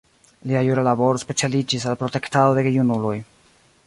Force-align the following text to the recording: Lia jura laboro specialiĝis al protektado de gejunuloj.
Lia 0.51 0.61
jura 0.67 0.85
laboro 0.87 1.21
specialiĝis 1.23 1.85
al 1.91 1.97
protektado 2.05 2.57
de 2.59 2.65
gejunuloj. 2.69 3.17